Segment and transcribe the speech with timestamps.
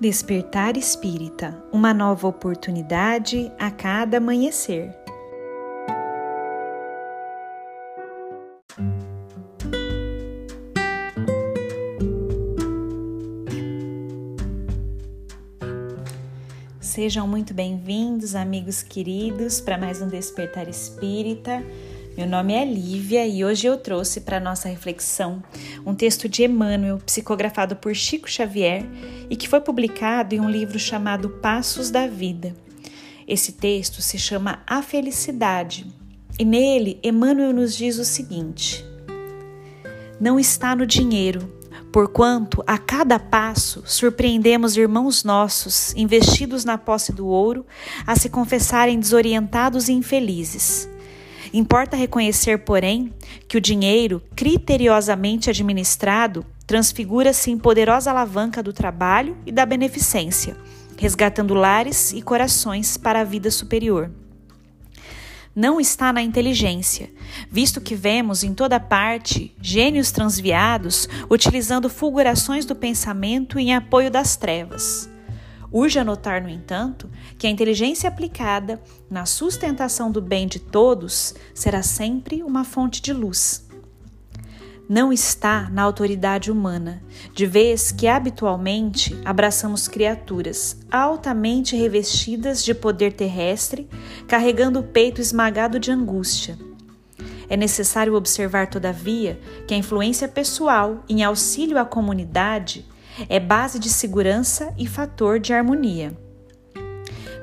[0.00, 4.96] Despertar Espírita uma nova oportunidade a cada amanhecer.
[16.78, 21.60] Sejam muito bem-vindos, amigos queridos, para mais um Despertar Espírita.
[22.18, 25.40] Meu nome é Lívia e hoje eu trouxe para nossa reflexão
[25.86, 28.84] um texto de Emmanuel, psicografado por Chico Xavier
[29.30, 32.56] e que foi publicado em um livro chamado Passos da Vida.
[33.24, 35.86] Esse texto se chama A Felicidade
[36.36, 38.84] e nele Emmanuel nos diz o seguinte:
[40.20, 41.56] Não está no dinheiro,
[41.92, 47.64] porquanto a cada passo surpreendemos irmãos nossos, investidos na posse do ouro,
[48.04, 50.88] a se confessarem desorientados e infelizes.
[51.52, 53.12] Importa reconhecer, porém,
[53.48, 60.56] que o dinheiro, criteriosamente administrado, transfigura-se em poderosa alavanca do trabalho e da beneficência,
[60.96, 64.10] resgatando lares e corações para a vida superior.
[65.56, 67.10] Não está na inteligência,
[67.50, 74.36] visto que vemos em toda parte gênios transviados utilizando fulgurações do pensamento em apoio das
[74.36, 75.10] trevas.
[75.70, 78.80] Urge anotar, no entanto, que a inteligência aplicada
[79.10, 83.68] na sustentação do bem de todos será sempre uma fonte de luz.
[84.88, 87.02] Não está na autoridade humana,
[87.34, 93.86] de vez que habitualmente abraçamos criaturas altamente revestidas de poder terrestre,
[94.26, 96.58] carregando o peito esmagado de angústia.
[97.50, 102.86] É necessário observar, todavia, que a influência pessoal em auxílio à comunidade
[103.28, 106.16] é base de segurança e fator de harmonia.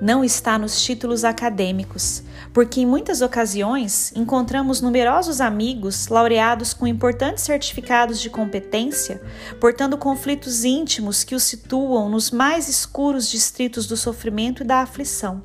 [0.00, 7.44] Não está nos títulos acadêmicos, porque em muitas ocasiões encontramos numerosos amigos laureados com importantes
[7.44, 9.22] certificados de competência,
[9.60, 15.44] portando conflitos íntimos que os situam nos mais escuros distritos do sofrimento e da aflição.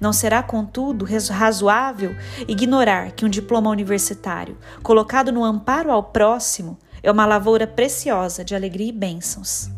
[0.00, 2.14] Não será, contudo, razoável
[2.46, 8.54] ignorar que um diploma universitário, colocado no amparo ao próximo, é uma lavoura preciosa de
[8.54, 9.70] alegria e bênçãos.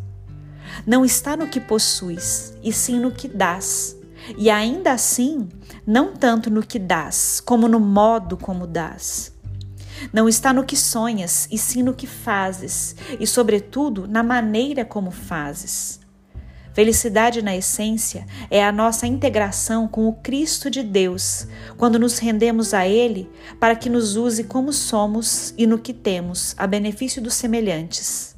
[0.86, 3.96] Não está no que possuis, e sim no que dás.
[4.36, 5.48] E ainda assim,
[5.86, 9.32] não tanto no que dás, como no modo como dás.
[10.12, 15.10] Não está no que sonhas, e sim no que fazes, e, sobretudo, na maneira como
[15.10, 16.00] fazes.
[16.80, 21.46] Felicidade na essência é a nossa integração com o Cristo de Deus,
[21.76, 23.28] quando nos rendemos a Ele
[23.60, 28.34] para que nos use como somos e no que temos, a benefício dos semelhantes.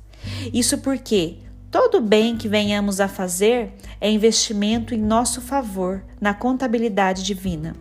[0.53, 1.37] Isso porque
[1.71, 7.77] todo bem que venhamos a fazer é investimento em nosso favor na contabilidade divina.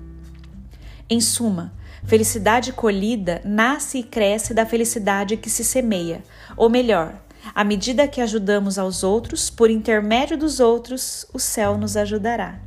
[1.09, 1.73] Em suma,
[2.05, 6.23] felicidade colhida nasce e cresce da felicidade que se semeia,
[6.55, 7.19] ou melhor,
[7.53, 12.59] à medida que ajudamos aos outros, por intermédio dos outros, o céu nos ajudará.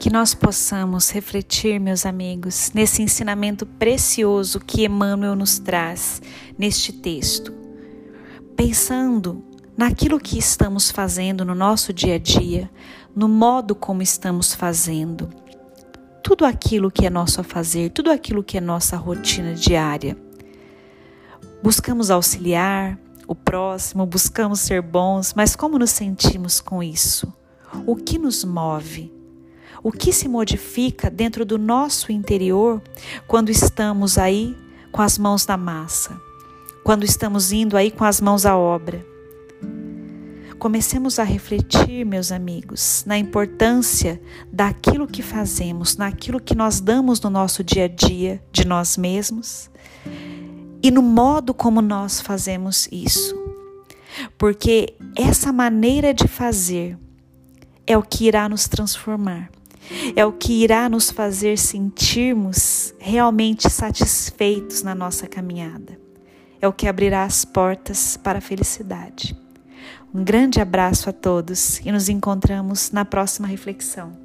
[0.00, 6.20] Que nós possamos refletir, meus amigos, nesse ensinamento precioso que Emmanuel nos traz
[6.58, 7.54] neste texto.
[8.56, 12.70] Pensando naquilo que estamos fazendo no nosso dia a dia,
[13.14, 15.28] no modo como estamos fazendo.
[16.22, 20.16] Tudo aquilo que é nosso a fazer, tudo aquilo que é nossa rotina diária.
[21.62, 27.32] Buscamos auxiliar o próximo, buscamos ser bons, mas como nos sentimos com isso?
[27.86, 29.12] O que nos move?
[29.82, 32.80] O que se modifica dentro do nosso interior
[33.26, 34.56] quando estamos aí
[34.92, 36.20] com as mãos na massa?
[36.84, 39.11] Quando estamos indo aí com as mãos à obra?
[40.62, 47.28] Comecemos a refletir, meus amigos, na importância daquilo que fazemos, naquilo que nós damos no
[47.28, 49.68] nosso dia a dia de nós mesmos
[50.80, 53.34] e no modo como nós fazemos isso.
[54.38, 56.96] Porque essa maneira de fazer
[57.84, 59.50] é o que irá nos transformar,
[60.14, 65.98] é o que irá nos fazer sentirmos realmente satisfeitos na nossa caminhada,
[66.60, 69.42] é o que abrirá as portas para a felicidade.
[70.14, 74.21] Um grande abraço a todos e nos encontramos na próxima reflexão.